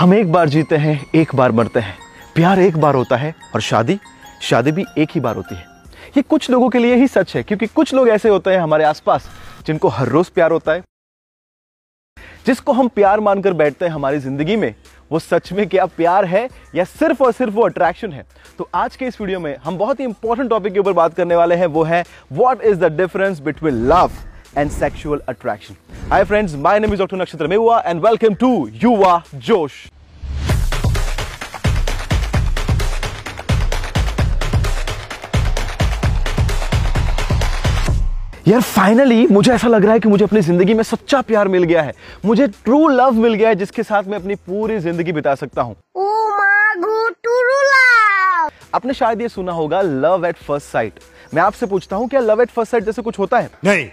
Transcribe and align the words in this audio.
हम 0.00 0.12
एक 0.14 0.30
बार 0.32 0.48
जीते 0.48 0.76
हैं, 0.76 1.10
एक 1.14 1.34
बार 1.34 1.52
मरते 1.52 1.80
हैं। 1.80 1.94
प्यार 2.34 2.58
एक 2.58 2.76
बार 2.76 2.94
होता 2.94 3.16
है 3.16 3.34
और 3.54 3.60
शादी 3.60 3.98
शादी 4.42 4.72
भी 4.72 4.84
एक 4.98 5.08
ही 5.14 5.20
बार 5.20 5.36
होती 5.36 5.54
है। 5.54 5.64
ये 6.16 6.22
कुछ 6.22 6.48
लोगों 6.50 6.68
के 6.68 6.78
लिए 6.78 6.94
ही 6.94 7.08
सच 7.08 7.34
है, 7.36 7.42
क्योंकि 7.42 7.66
कुछ 7.66 7.92
लोग 7.94 8.08
ऐसे 8.08 8.28
होते 8.28 8.50
हैं 8.50 8.58
हमारे 8.58 8.84
आसपास 8.84 9.28
जिनको 9.66 9.88
हर 9.88 10.08
रोज 10.08 10.28
प्यार 10.28 10.52
होता 10.52 10.72
है। 10.72 10.82
जिसको 12.46 12.72
हम 12.72 12.88
प्यार 12.88 13.20
मानकर 13.20 13.52
बैठते 13.52 13.84
हैं 13.84 13.92
हमारी 13.92 14.18
ज़िंदगी 14.18 14.56
में, 14.56 14.74
वो 15.10 15.18
सच 15.18 15.52
में 15.52 15.66
क्या 15.68 15.86
प्यार 15.86 16.24
है 16.24 16.48
या 16.74 16.84
सिर्फ़ 16.86 17.22
और 17.24 17.32
सिर्फ़ 17.32 17.54
वो 17.54 17.64
अट्रैक्शन 17.64 18.12
है? 18.12 18.26
तो 18.58 18.68
आज 18.74 18.96
के 18.96 19.06
इस 19.06 19.20
वीडियो 19.20 19.40
में 19.40 19.56
हम 19.56 19.78
बहुत 19.78 20.00
ही 20.00 20.04
इंपॉर्टेंट 20.04 20.50
टॉपिक 20.50 20.72
के 20.72 20.78
ऊपर 20.78 20.92
बात 20.92 21.14
करने 21.14 21.36
वाले 21.36 21.54
हैं, 21.54 21.66
वो 21.66 21.82
है 21.84 22.04
what 22.32 22.62
is 22.62 22.78
the 22.78 22.92
difference 22.92 23.40
between 23.40 23.86
love 23.88 24.10
and 24.56 24.70
sexual 24.70 25.20
attraction 25.28 25.74
hi 26.10 26.24
friends 26.24 26.54
my 26.56 26.80
name 26.80 26.92
is 26.92 27.00
doctor 27.00 27.16
Nakshatra 27.16 27.46
Mewa 27.46 27.82
and 27.86 28.04
welcome 28.06 28.34
to 28.34 28.68
युवा 28.82 29.22
जोश 29.36 29.72
यार 38.48 38.60
फाइनली 38.60 39.26
मुझे 39.26 39.52
ऐसा 39.52 39.68
लग 39.68 39.84
रहा 39.84 39.92
है 39.92 40.00
कि 40.00 40.08
मुझे 40.08 40.24
अपनी 40.24 40.40
ज़िंदगी 40.42 40.74
में 40.74 40.82
सच्चा 40.84 41.20
प्यार 41.22 41.48
मिल 41.48 41.64
गया 41.64 41.82
है। 41.82 41.92
मुझे 42.24 42.46
ट्रू 42.46 42.86
लव 42.88 43.12
मिल 43.14 43.34
गया 43.34 43.48
है 43.48 43.54
जिसके 43.54 43.82
साथ 43.82 44.04
मैं 44.04 44.18
अपनी 44.18 44.34
पूरी 44.46 44.78
ज़िंदगी 44.78 45.12
बिता 45.12 45.34
सकता 45.34 45.62
हूँ। 45.62 45.76
आपने 48.74 48.94
शायद 48.94 49.20
ये 49.20 49.28
सुना 49.28 49.52
होगा 49.52 49.80
लव 49.82 50.26
एट 50.26 50.36
फ़र्स्ट 50.38 50.66
साइट 50.68 51.00
मैं 51.34 51.42
आपसे 51.42 51.66
पूछता 51.66 51.96
हूँ 51.96 52.08
क्या 52.08 52.20
लव 52.20 52.42
एट 52.42 52.50
फ़र्स्ट 52.50 52.70
साइट 52.70 52.84
जैसे 52.84 53.02
कुछ 53.02 53.18
होता 53.18 53.38
है? 53.38 53.50
नहीं। 53.64 53.88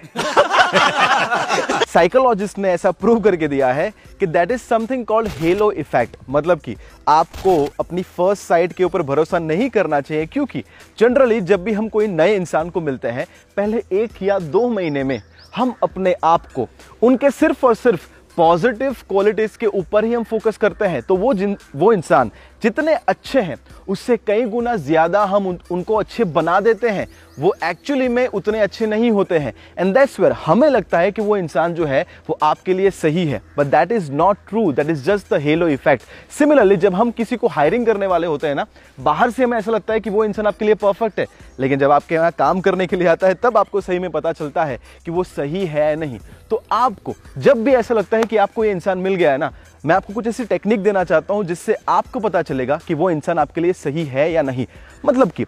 साइकोलॉजिस्ट 1.88 2.58
ने 2.60 2.70
ऐसा 2.70 2.92
प्रूव 2.92 3.20
करके 3.20 3.48
दिया 3.48 3.72
है 3.74 3.90
कि 4.20 4.28
that 4.28 4.52
is 4.52 4.62
something 4.62 5.06
called 5.06 5.28
halo 5.38 5.72
effect 5.74 6.18
मतलब 6.30 6.60
कि 6.60 6.76
आपको 7.08 7.56
अपनी 7.80 8.02
फ़र्स्ट 8.02 8.44
साइट 8.44 8.74
के 8.74 8.84
ऊपर 8.84 9.02
भरोसा 9.04 9.40
नहीं 9.40 9.70
करना 9.70 10.02
चाहिए, 10.02 10.26
क्योंकि 10.26 10.64
जनरली 11.00 11.40
जब 11.42 11.64
भी 11.64 11.74
हम 11.74 11.88
कोई 11.90 12.08
नए 12.08 12.36
इंसान 12.36 12.70
को 12.70 12.82
मिलते 12.82 13.08
हैं, 13.08 13.26
पहले 13.58 13.84
एक 13.94 14.22
या 14.24 14.40
दो 14.40 14.68
महीने 14.70 15.04
में 15.04 15.22
हम 15.56 15.74
अपने 15.84 16.16
आप 16.24 16.52
को, 16.52 16.68
उनके 17.02 17.32
सिर्फ़ 17.32 17.66
और 17.66 17.76
सिर्फ़ 17.76 18.08
पॉजिटिव 18.38 18.96
क्वालिटीज 19.10 19.56
के 19.58 19.66
ऊपर 19.68 20.06
ही 20.06 20.14
हम 20.14 20.24
फोकस 20.24 20.58
करते 20.58 20.86
हैं 20.86 21.02
तो 21.02 21.16
वो 21.18 21.34
जिन, 21.34 21.58
वो 21.76 21.92
इंसान 21.94 22.32
जितने 22.64 22.94
अच्छे 23.08 23.42
हैं 23.42 23.58
उससे 23.88 24.16
कई 24.18 24.46
गुना 24.46 24.76
ज़्यादा 24.76 25.24
हम 25.26 25.48
उन, 25.48 25.60
उनको 25.72 25.96
अच्छे 25.96 26.24
बना 26.24 26.60
देते 26.60 26.90
हैं। 26.90 27.08
वो 27.40 27.54
एक्चुअली 27.64 28.08
में 28.08 28.26
उतने 28.28 28.60
अच्छे 28.60 28.86
नहीं 28.86 29.12
होते 29.12 29.38
हैं। 29.38 29.54
एंड 29.78 29.94
दैट्स 29.94 30.20
वेयर 30.20 30.32
हमें 30.46 30.68
लगता 30.70 31.00
है 31.00 31.12
कि 31.12 31.22
वो 31.22 31.38
इंसान 31.38 31.74
जो 31.74 31.86
है 31.86 32.06
वो 32.30 32.38
आपके 32.44 32.74
लिए 32.74 32.90
सही 32.92 33.26
है। 33.28 33.42
But 33.58 33.66
that 33.66 33.92
is 33.92 34.12
not 34.12 34.38
true 34.50 34.72
that 34.72 34.90
is 34.90 35.04
just 35.04 35.34
the 35.34 35.40
halo 35.42 35.68
effect 35.68 36.04
similarly 36.38 36.78
जब 36.78 36.96
हम 36.96 37.12
किसी 37.12 37.38
को 37.38 37.48
हायरिंग 37.48 37.86
करने 37.86 38.08
वाले 38.08 38.28
होते 38.28 38.48
हैं 38.48 38.56
ना 38.56 38.66
बाहर 39.00 39.32
से 39.32 39.44
हमें 39.44 39.58
ऐसा 39.58 39.72
लगता 39.72 39.94
है 39.94 40.00
कि 40.00 40.10
वो 40.10 40.26
इंसान 40.26 40.48
आपके 40.48 40.66
लिए 40.66 40.76
परफेक्ट 40.76 41.20
है। 41.20 41.26
लेकिन 41.60 41.80
जब 41.80 41.92
आपके 41.92 42.16
यहाँ 42.16 42.32
काम 42.40 42.60
करने 42.62 42.88
के 42.88 42.96
लिए 42.96 43.08
आता 43.08 43.28
है 43.28 43.34
तब 43.34 43.58
आपको 43.58 43.82
सही 43.82 44.00
में 44.00 44.10
पता 44.12 44.32
चलता 44.34 44.66
है 44.66 44.80
कि 45.06 45.12
वो 45.12 45.24
सही 45.26 45.66
है 45.66 45.90
या 45.90 45.96
नहीं। 45.96 46.20
तो 46.50 46.64
आपको 46.72 47.14
जब 47.38 47.64
भी 47.64 47.74
ऐसा 47.76 47.94
लगता 47.94 48.18
है 48.18 48.24
कि 48.24 48.38
आपको 48.38 48.66
ये 48.66 48.72
इंसान 48.72 48.98
मिल 48.98 49.16
गया 49.16 49.32
है 49.32 49.38
ना 49.38 49.52
मैं 49.86 49.96
आपको 49.96 50.14
कुछ 50.14 50.28
ऐसी 50.28 50.44
टेक्निक 50.46 50.82
देना 50.84 51.04
चाहता 51.04 51.34
हूँ 51.34 51.44
जिससे 51.44 51.76
आपको 51.90 52.20
पता 52.20 52.42
चलेगा 52.42 52.80
कि 52.88 52.94
वो 52.94 53.10
इंसान 53.10 53.40
आपके 53.40 53.62
लिए 53.62 53.74
सही 53.74 54.06
है 54.06 54.32
या 54.32 54.42
नहीं। 54.42 54.66
मतलब 55.06 55.32
कि, 55.32 55.46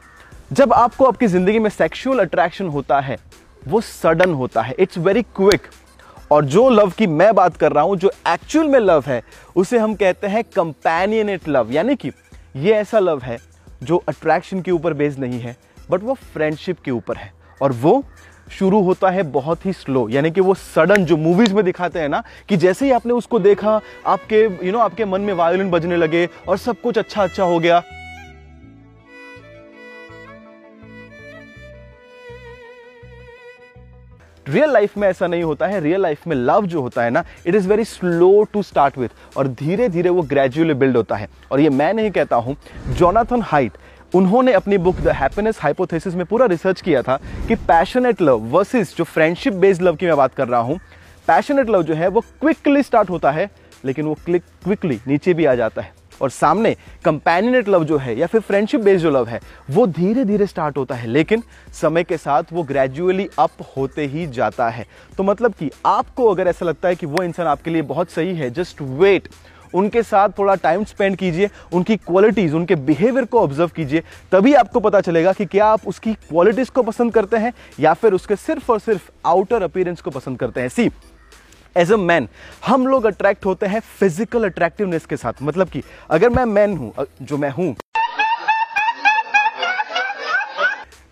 जब 0.53 0.73
आपको 0.73 1.05
आपकी 1.05 1.27
ज़िंदगी 1.27 1.59
में 1.59 1.69
सेक्सुअल 1.69 2.19
अट्रैक्शन 2.19 2.67
होता 2.67 2.99
है, 2.99 3.17
वो 3.63 3.81
सडन 3.81 4.33
होता 4.33 4.61
है 4.61 4.75
इट्स 4.79 4.97
वेरी 4.97 5.21
क्विक 5.35 5.67
और 6.31 6.45
जो 6.45 6.69
लव 6.69 6.91
की 6.91 7.07
मैं 7.07 7.33
बात 7.35 7.57
कर 7.57 7.71
रहा 7.71 7.83
हूँ, 7.83 7.97
जो 7.97 8.11
एक्चुअल 8.27 8.67
में 8.67 8.79
लव 8.79 9.03
है, 9.07 9.21
उसे 9.55 9.77
हम 9.77 9.95
कहते 9.95 10.27
हैं 10.27 10.43
कंपेनियनेट 10.55 11.47
लव 11.47 11.71
यानी 11.71 11.95
कि, 11.95 12.11
ये 12.55 12.73
ऐसा 12.73 12.99
लव 12.99 13.21
है 13.21 13.37
जो 13.83 13.97
अट्रैक्शन 14.09 14.61
के 14.61 14.71
ऊपर 14.71 14.93
बेस्ड 14.93 15.19
नहीं 15.19 15.39
है 15.39 15.55
बट 15.89 16.03
वो 16.03 16.13
फ्रेंडशिप 16.33 16.79
के 16.79 16.91
ऊपर 16.91 17.17
है। 17.17 17.31
और 17.61 17.71
वो 17.73 18.03
शुरू 18.49 18.81
होता 18.81 19.09
है 19.09 19.23
बहुत 19.31 19.65
ही 19.65 19.73
स्लो 19.73 20.07
यानी 20.09 20.31
कि 20.31 20.41
वो 20.41 20.53
सडन 20.53 21.05
जो 21.05 21.17
मूवीज़ 21.17 21.53
में 21.53 21.63
दिखाते 21.65 21.99
हैं 21.99 22.09
ना 22.09 22.23
कि 22.49 22.57
जैसे 22.57 22.85
ही 22.85 22.91
आपने 22.91 23.13
उसको 23.13 23.39
देखा 23.39 23.79
आपके 24.05 24.41
यू 24.41 24.49
you 24.49 24.63
नो 24.63 24.71
know, 24.71 24.83
आपके 24.83 25.05
मन 25.05 25.21
में 25.21 25.33
वायोलिन 25.33 25.71
बजने 25.71 25.97
लगे 25.97 26.27
और 26.47 26.57
सब 26.57 26.81
कुछ 26.81 26.97
अच्छा 26.97 27.23
अच्छा 27.23 27.43
हो 27.43 27.59
गया। 27.59 27.81
रियल 34.47 34.71
लाइफ 34.71 34.97
में 34.97 35.07
ऐसा 35.07 35.27
नहीं 35.27 35.43
होता 35.43 35.67
है 35.67 35.79
रियल 35.79 36.01
लाइफ 36.01 36.25
में 36.27 36.35
लव 36.35 36.65
जो 36.65 36.81
होता 36.81 37.03
है 37.03 37.09
ना 37.09 37.23
it 37.47 37.55
is 37.55 37.67
very 37.67 37.83
slow 37.83 38.31
to 38.53 38.61
start 38.63 38.97
with 38.97 39.37
और 39.37 39.47
धीरे 39.59 39.89
धीरे 39.89 40.09
वो 40.09 40.21
ग्रेजुअली 40.21 40.73
बिल्ड 40.73 40.97
होता 40.97 41.15
है। 41.15 41.27
और 41.51 41.59
ये 41.59 41.69
मैं 41.69 41.93
नहीं 41.93 42.11
कहता 42.11 42.35
हूँ 42.35 42.55
जोनाथन 42.89 43.41
हाइट 43.41 43.77
उन्होंने 44.15 44.53
अपनी 44.53 44.77
बुक 44.77 44.99
द 44.99 45.07
हैप्पीनेस 45.07 45.59
हाइपोथेसिस 45.61 46.15
में 46.15 46.25
पूरा 46.25 46.45
रिसर्च 46.45 46.81
किया 46.81 47.01
था 47.01 47.19
कि 47.47 47.55
पैशनेट 47.67 48.21
लव 48.21 48.47
वर्सेस 48.49 48.95
जो 48.97 49.03
फ्रेंडशिप 49.03 49.53
बेस्ड 49.53 49.81
लव 49.81 49.95
की 49.95 50.05
मैं 50.05 50.17
बात 50.17 50.33
कर 50.33 50.47
रहा 50.47 50.61
हूँ 50.61 50.79
पैशनेट 51.27 51.69
लव 51.69 51.83
जो 51.83 51.93
है 51.93 52.07
वो 52.07 52.21
क्विकली 52.41 52.83
स्टार्ट 52.83 53.09
होता 53.09 53.31
है, 53.31 53.49
लेकिन 53.85 54.05
वो 54.05 54.13
क्लिक 54.25 54.43
क्विकली 54.63 54.99
नीचे 55.07 55.33
भी 55.33 55.45
आ 55.45 55.55
जाता 55.55 55.81
है। 55.81 55.93
और 56.21 56.29
सामने 56.29 56.75
कंपेनियनेट 57.05 57.69
लव 57.69 57.83
जो 57.83 57.97
है 57.97 58.17
या 58.17 58.27
फिर 58.27 58.41
फ्रेंडशिप 58.41 58.81
बेस्ड 58.81 59.03
जो 59.03 59.09
लव 59.11 59.27
है, 59.27 59.39
वो 59.69 59.85
धीरे 59.87 60.23
धीरे 60.25 60.45
स्टार्ट 60.47 60.77
होता 60.77 60.95
है, 60.95 61.07
लेकिन 61.07 61.43
समय 61.73 62.03
के 62.03 62.17
साथ 62.17 62.53
वो 62.53 62.63
ग्रेजुअली 62.63 63.27
अप 63.39 63.61
होते 63.77 64.05
ही 64.05 64.25
जाता 64.27 64.69
है। 64.69 64.85
तो 65.17 65.23
मतलब 65.23 65.53
कि 65.53 65.69
आपको 65.85 66.29
अगर 66.31 66.47
ऐसा 66.47 66.65
लगता 66.65 66.87
है 66.87 66.95
कि 66.95 67.05
वो 67.05 67.23
इंसान 67.23 67.47
आपके 67.47 67.71
लिए 67.71 67.81
बहुत 67.83 68.11
सही 68.11 68.35
है 68.35 68.49
जस्ट 68.49 68.81
वेट 68.81 69.27
उनके 69.73 70.03
साथ 70.03 70.29
थोड़ा 70.37 70.55
टाइम 70.57 70.83
स्पेंड 70.85 71.15
कीजिए, 71.17 71.49
उनकी 71.73 71.97
क्वालिटीज 71.97 72.53
उनके 72.53 72.75
बिहेवियर 72.77 73.25
को 73.25 73.39
ऑब्ज़र्व 73.39 73.69
कीजिए, 73.75 74.03
तभी 74.31 74.53
आपको 74.55 74.79
पता 74.79 75.01
चलेगा 75.01 75.33
कि 75.33 75.45
क्या 75.45 75.65
आप 75.67 75.87
उसकी 75.87 76.13
क्वालिटीज 76.13 76.69
को 76.69 76.83
पसंद 76.83 77.13
करते 77.13 77.37
हैं 77.37 77.53
या 77.79 77.93
फिर 77.93 78.13
उसके 78.13 78.35
सिर्फ़ 78.37 78.71
और 78.71 78.79
सिर्फ़ 78.79 79.09
आउटर 79.27 79.63
अपीयरेंस 79.63 80.01
को 80.01 80.11
पसंद 80.11 80.39
करते 80.39 80.61
हैं। 80.61 80.69
सी 80.69 80.89
एज 81.75 81.91
अ 81.91 81.97
मैन 81.97 82.27
हम 82.65 82.87
लोग 82.87 83.05
अट्रैक्ट 83.05 83.45
होते 83.45 83.65
हैं 83.65 83.79
फ़िज़िकल 83.79 84.45
अट्रैक्टिवनेस 84.45 85.05
के 85.05 85.17
साथ। 85.17 85.41
मतलब 85.41 85.69
कि 85.69 85.83
अगर 86.09 86.29
मैं 86.29 86.45
मैन 86.47 86.77
हूँ 86.77 87.05
जो 87.21 87.37
मैं 87.37 87.49
हूँ 87.51 87.75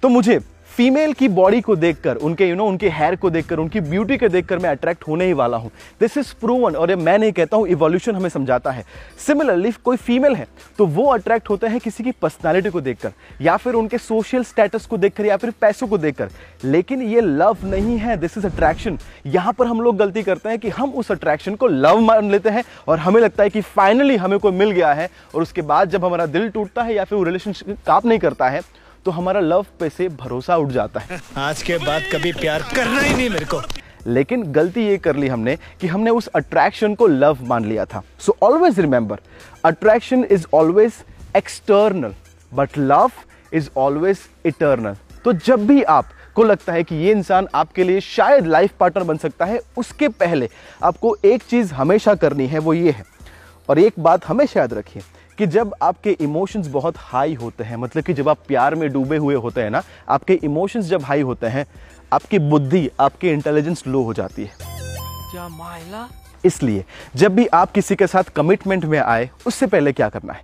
तो 0.03 0.09
मुझे 0.09 0.39
फीमेल 0.77 1.13
की 1.13 1.27
बॉडी 1.27 1.59
को 1.61 1.75
देखकर 1.75 2.15
उनके 2.17 2.45
यू 2.45 2.49
you 2.49 2.57
नो 2.57 2.63
know, 2.63 2.71
उनके 2.71 2.89
हेयर 2.89 3.15
को 3.15 3.29
देखकर 3.29 3.59
उनकी 3.59 3.79
ब्यूटी 3.81 4.17
को 4.17 4.27
देखकर 4.29 4.59
मैं 4.59 4.69
अट्रैक्ट 4.69 5.07
होने 5.07 5.25
ही 5.25 5.33
वाला 5.33 5.57
हूँ। 5.57 5.69
दिस 6.01 6.17
इज़ 6.17 6.33
प्रूवन 6.41 6.75
और 6.75 6.89
ये 6.89 6.95
मैं 6.95 7.17
नहीं 7.19 7.31
कहता 7.31 7.57
हूँ 7.57 7.67
इवोल्यूशन 7.67 8.15
हमें 8.15 8.29
समझाता 8.29 8.71
है। 8.71 8.83
सिमिलरली 9.19 9.71
कोई 9.85 9.97
फीमेल 9.97 10.35
है 10.35 10.47
तो 10.77 10.85
वो 10.88 11.05
अट्रैक्ट 11.13 11.49
होता 11.49 11.67
है 11.67 11.79
किसी 11.79 12.03
की 12.03 12.11
पर्सनैलिटी 12.21 12.69
को 12.69 12.81
देखकर 12.81 13.11
या 13.41 13.57
फिर 13.57 13.73
उनके 13.73 13.97
सोशल 13.97 14.43
स्टेटस 14.43 14.85
को 14.85 14.97
देखकर 14.97 15.25
या 15.25 15.38
फिर 15.38 15.53
पैसों 15.61 15.88
को 15.88 15.97
देखकर। 15.97 16.29
लेकिन 16.65 17.01
ये 17.03 17.21
लव 17.21 17.65
नहीं 17.65 17.97
है 17.97 18.17
दिस 18.17 18.38
इज़ 18.38 18.47
अट्रैक्शन 18.47 18.99
यहाँ 19.27 19.53
पर 19.53 19.67
हम 19.67 19.81
लोग 19.81 19.97
गलती 19.97 20.23
करते 20.23 20.49
हैं 20.49 20.59
कि 20.59 20.69
हम 20.69 20.94
उस 20.94 21.11
अट्रैक्शन 21.11 21.55
को 21.55 21.67
लव 21.67 21.99
मान 22.01 22.31
लेते 22.31 22.49
हैं 22.49 22.63
और 22.88 22.99
हमें 22.99 23.21
लगता 23.21 23.44
है 23.44 23.49
कि 23.49 23.61
फाइनली 23.63 24.17
हमें 24.17 24.39
कोई 24.39 24.51
मिल 24.53 24.71
गया 24.71 24.94
है 24.94 25.09
और 25.35 25.41
उसके 25.41 25.61
बाद 25.63 25.89
जब 25.89 26.05
हमारा 26.05 26.25
दिल 26.27 26.49
टूटता 26.49 26.83
है 26.83 26.95
या 26.95 27.03
फिर 27.03 27.17
वो 27.17 27.23
रिलेशनशिप 27.23 27.77
काम 27.88 28.07
नहीं 28.09 28.19
करता 28.19 28.49
है 28.49 28.61
तो 29.07 29.12
हमारा 29.12 29.40
लव 29.40 29.66
पे 29.79 29.88
से 29.90 30.07
भरोसा 30.12 30.56
उठ 30.57 30.69
जाता 30.69 31.00
है। 31.00 31.19
आज 31.38 31.62
के 31.63 31.78
बाद 31.78 32.03
कभी 32.13 32.31
प्यार 32.31 32.63
करना 32.75 33.01
ही 33.01 33.13
नहीं 33.16 33.29
मेरे 33.29 33.45
को। 33.45 33.62
लेकिन 34.07 34.44
गलती 34.53 34.85
ये 34.88 34.97
कर 34.97 35.16
ली 35.16 35.28
हमने 35.28 35.56
कि 35.81 35.88
हमने 35.88 36.12
उस 36.12 36.28
अट्रैक्शन 36.28 36.95
को 36.95 37.07
लव 37.07 37.38
मान 37.44 37.66
लिया 37.66 37.85
था। 37.85 38.01
So 38.19 38.35
always 38.41 38.79
remember 38.79 39.19
attraction 39.66 40.25
is 40.31 40.45
always 40.53 40.94
external 41.35 42.13
but 42.51 42.78
love 42.78 43.12
is 43.53 43.69
always 43.78 44.19
eternal 44.45 44.97
तो 45.25 45.34
जब 45.34 45.66
भी 45.68 45.81
आप 45.84 46.09
को 46.35 46.44
लगता 46.44 46.74
है 46.74 46.84
कि 46.84 46.95
ये 46.95 47.12
इंसान 47.12 47.47
आपके 47.56 47.84
लिए 47.84 48.00
शायद 48.01 48.47
लाइफ 48.47 48.74
पार्टनर 48.79 49.03
बन 49.03 49.18
सकता 49.18 49.45
है 49.45 49.59
उसके 49.78 50.07
पहले 50.07 50.50
आपको 50.84 51.16
एक 51.25 51.44
चीज़ 51.44 51.74
हमेशा 51.74 52.16
करनी 52.16 52.47
है 52.47 52.59
वो 52.59 52.74
ये 52.74 52.91
है। 52.91 53.06
और 53.69 53.79
एक 53.79 53.94
बात 54.00 54.28
हमेशा 54.28 54.59
याद 54.59 54.74
रखिए 54.74 55.03
कि 55.38 55.48
जब 55.48 55.74
आपके 55.81 56.12
इमोशंस 56.22 56.68
बहुत 56.68 56.95
हाई 57.00 57.34
होते 57.34 57.63
हैं 57.63 57.78
मतलब 57.78 58.04
कि 58.04 58.13
जब 58.13 58.30
आप 58.30 58.38
प्यार 58.48 58.75
में 58.75 58.89
डूबे 58.94 59.18
हुए 59.18 59.36
होते 59.36 59.62
हैं 59.62 59.69
ना 59.69 59.81
आपके 60.10 60.39
इमोशंस 60.44 60.86
जब 60.86 61.04
हाई 61.04 61.22
होते 61.22 61.48
हैं 61.48 61.66
आपकी 62.13 62.39
बुद्धि 62.42 62.89
आपकी 63.00 63.30
इंटेलिजेंस 63.30 63.84
लो 63.88 64.01
हो 64.04 64.13
जाती 64.13 64.44
है। 64.44 66.06
इसलिए 66.45 66.84
जब 67.16 67.36
भी 67.36 67.45
आप 67.54 67.72
किसी 67.72 67.95
के 67.95 68.07
साथ 68.07 68.24
कमिटमेंट 68.36 68.86
में 68.86 69.00
आए 69.00 69.30
उससे 69.48 69.68
पहले 69.68 69.92
क्या 69.94 70.10
करना 70.10 70.34
है? 70.34 70.42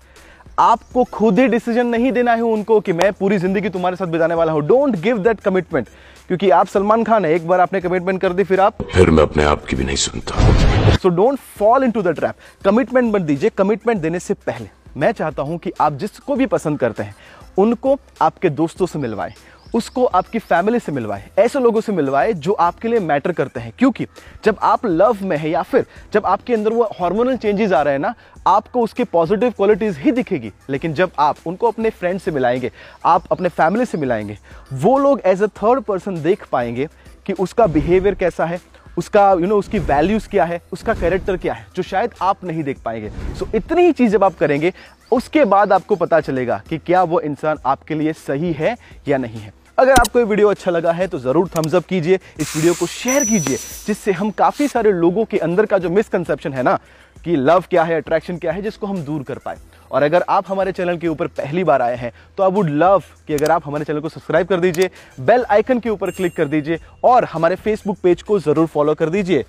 आपको 0.59 1.03
खुद 1.03 1.39
ही 1.39 1.47
डिसीज़न 1.47 1.87
नहीं 1.87 2.11
देना 2.11 2.33
है 2.33 2.41
उनको 2.43 2.79
कि 2.79 2.93
मैं 2.93 3.11
पूरी 3.13 3.37
ज़िंदगी 3.37 3.69
तुम्हारे 3.69 3.95
साथ 3.95 4.07
बिताने 4.07 4.35
वाला 4.35 4.51
हूँ। 4.51 4.61
डोंट 4.67 4.95
गिव 5.01 5.17
दैट 5.19 5.39
कमिटमेंट 5.39 5.87
क्योंकि 6.27 6.49
आप 6.51 6.67
सलमान 6.67 7.03
खान 7.03 7.25
है 7.25 7.33
एक 7.35 7.47
बार 7.47 7.59
आपने 7.59 7.81
कमिटमेंट 7.81 8.21
कर 8.21 8.33
दी 8.33 8.43
फिर 8.43 8.59
आप 8.61 8.83
फिर 8.93 9.09
मैं 9.09 9.23
अपने 9.23 9.43
आप 9.45 9.65
की 9.65 9.75
भी 9.75 9.83
नहीं 9.83 9.95
सुनता। 9.95 10.95
So 10.95 11.09
don't 11.09 11.39
fall 11.57 11.83
into 11.91 12.01
the 12.01 12.15
trap 12.15 12.35
commitment 12.65 13.13
मत 13.15 13.21
दीजिए। 13.21 13.49
कमिटमेंट 13.57 14.01
देने 14.01 14.19
से 14.19 14.33
पहले। 14.33 14.82
मैं 14.97 15.11
चाहता 15.11 15.43
हूँ 15.43 15.57
कि 15.57 15.71
आप 15.81 15.93
जिसको 15.93 16.35
भी 16.35 16.45
पसंद 16.45 16.79
करते 16.79 17.03
हैं, 17.03 17.15
उनको 17.57 17.97
आपके 18.21 18.49
दोस्तों 18.49 18.85
से 18.85 18.99
मिलवाएँ, 18.99 19.33
उसको 19.73 20.03
आपकी 20.05 20.39
फैमिली 20.39 20.79
से 20.79 20.91
मिलवाएँ, 20.91 21.23
ऐसे 21.39 21.59
लोगों 21.59 21.81
से 21.81 21.91
मिलवाए 21.91 22.33
जो 22.33 22.53
आपके 22.53 22.87
लिए 22.87 22.99
मैटर 22.99 23.31
करते 23.31 23.59
हैं। 23.59 23.71
क्योंकि 23.79 24.05
जब 24.45 24.57
आप 24.63 24.85
लव 24.85 25.17
में 25.21 25.35
है 25.37 25.49
या 25.49 25.61
फिर 25.61 25.85
जब 26.13 26.25
आपके 26.25 26.53
अंदर 26.53 26.73
वो 26.73 26.83
हार्मोनल 26.99 27.37
चेंजेस 27.37 27.71
आ 27.71 27.81
रहे 27.81 27.93
हैं 27.93 27.99
ना, 27.99 28.13
आपको 28.47 28.81
उसकी 28.81 29.03
पॉजिटिव 29.03 29.51
क्वालिटीज 29.51 29.97
ही 29.97 30.11
दिखेगी। 30.11 30.51
लेकिन 30.69 30.93
जब 30.93 31.11
आप 31.19 31.37
उनको 31.45 31.67
अपने 31.67 31.89
फ्रेंड 31.89 32.19
से 32.19 32.31
मिलाएँगे, 32.31 32.71
आप 33.05 33.23
अपने 33.31 33.49
फैमिली 33.49 33.85
से 33.85 33.97
मिलाएँगे, 33.97 34.37
वो 34.73 34.97
लोग 34.97 35.21
एज 35.25 35.43
अ 35.43 35.47
थर्ड 35.47 35.81
पर्सन 35.81 36.21
देख 36.23 36.45
पाएँगे 36.51 36.87
कि 37.25 37.33
उसका 37.33 37.67
बिहेवियर 37.67 38.15
कैसा 38.15 38.45
है 38.45 38.59
उसका 38.97 39.21
यू 39.23 39.35
you 39.35 39.41
नो 39.41 39.47
know, 39.47 39.59
उसकी 39.59 39.79
वैल्यूज़ 39.81 40.27
क्या 40.29 40.45
है 40.45 40.61
उसका 40.73 40.93
कैरेक्टर 40.93 41.37
क्या 41.37 41.53
है 41.53 41.65
जो 41.75 41.83
शायद 41.83 42.11
आप 42.21 42.43
नहीं 42.43 42.63
देख 42.63 42.77
पाएँगे। 42.85 43.09
सो 43.09 43.45
so, 43.45 43.55
इतनी 43.55 43.81
ही 43.81 43.91
चीज़ 43.91 44.11
जब 44.11 44.23
आप 44.23 44.37
करेंगे 44.37 44.73
उसके 45.11 45.45
बाद 45.45 45.73
आपको 45.73 45.95
पता 45.95 46.19
चलेगा 46.21 46.61
कि 46.69 46.77
क्या 46.77 47.03
वो 47.03 47.19
इंसान 47.21 47.57
आपके 47.65 47.95
लिए 47.95 48.13
सही 48.13 48.53
है 48.53 48.75
या 49.07 49.17
नहीं 49.17 49.39
है। 49.39 49.53
अगर 49.77 49.91
आपको 49.91 50.19
ये 50.19 50.25
वीडियो 50.25 50.49
अच्छा 50.49 50.71
लगा 50.71 50.91
है 50.91 51.07
तो 51.07 51.19
ज़रूर 51.19 51.47
थम्स 51.47 51.75
अप 51.75 51.85
कीजिए 51.85 52.19
इस 52.39 52.55
वीडियो 52.55 52.73
को 52.73 52.85
शेयर 52.87 53.23
कीजिए 53.25 53.57
जिससे 53.87 54.11
हम 54.11 54.31
काफ़ी 54.33 54.67
सारे 54.67 54.91
लोगों 54.93 55.25
के 55.25 55.37
अंदर 55.39 55.65
का 55.65 55.77
जो 55.77 55.89
मिसकंसेप्शन 55.89 56.53
है 56.53 56.63
ना 56.63 56.77
कि 57.17 57.35
लव 57.37 57.63
क्या 57.69 57.83
है 57.83 57.95
अट्रैक्शन 57.97 58.37
क्या 58.37 58.51
है 58.51 58.61
जिसको 58.61 58.87
हम 58.87 59.01
दूर 59.03 59.23
कर 59.23 59.37
पाए। 59.37 59.57
और 59.93 60.03
अगर 60.03 60.23
आप 60.29 60.45
हमारे 60.47 60.71
चैनल 60.71 60.97
के 60.97 61.07
ऊपर 61.07 61.27
पहली 61.29 61.63
बार 61.63 61.81
आए 61.81 61.95
हैं 61.95 62.11
तो 62.37 62.43
आई 62.43 62.51
वुड 62.51 62.69
लव 62.71 63.03
कि 63.27 63.33
अगर 63.33 63.51
आप 63.51 63.67
हमारे 63.67 63.85
चैनल 63.85 63.99
को 63.99 64.09
सब्सक्राइब 64.09 64.47
कर 64.47 64.59
दीजिए 64.59 64.89
बेल 65.21 65.45
आइकन 65.49 65.79
के 65.79 65.89
ऊपर 65.89 66.11
क्लिक 66.11 66.35
कर 66.35 66.45
दीजिए, 66.45 66.79
और 67.03 67.25
हमारे 67.25 67.55
फेसबुक 67.55 67.97
पेज 68.03 68.21
को 68.21 68.39
ज़रूर 68.39 68.67
फॉलो 68.67 68.93
कर 68.95 69.09
दीजिए। 69.09 69.43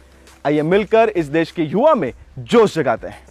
आइए 0.44 0.62
मिलकर 0.64 1.08
इस 1.10 1.26
देश 1.28 1.50
के 1.50 1.62
युवा 1.62 1.94
में 1.94 2.12
जोश 2.40 2.74
जगाते 2.74 3.08
हैं। 3.08 3.26